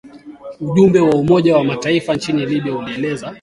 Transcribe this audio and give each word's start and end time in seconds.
Ujumbe 0.65 0.99
wa 0.99 1.15
Umoja 1.15 1.57
wa 1.57 1.63
Mataifa 1.63 2.15
nchini 2.15 2.45
Libya 2.45 2.75
ulielezea 2.77 3.29